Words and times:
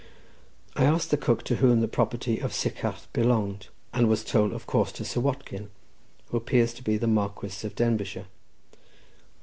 I 0.75 0.83
asked 0.85 1.11
the 1.11 1.15
cook 1.15 1.43
to 1.43 1.57
whom 1.57 1.79
the 1.79 1.87
property 1.87 2.39
of 2.39 2.53
Sycharth 2.53 3.05
belonged, 3.13 3.67
and 3.93 4.09
was 4.09 4.23
told 4.23 4.51
of 4.51 4.65
course 4.65 4.91
to 4.93 5.05
Sir 5.05 5.19
Watkin, 5.19 5.69
who 6.29 6.37
appears 6.37 6.73
to 6.73 6.83
be 6.83 6.97
the 6.97 7.05
Marquis 7.05 7.45
of 7.47 7.51
Carabas 7.53 7.63
of 7.65 7.75
Denbighshire. 7.75 8.25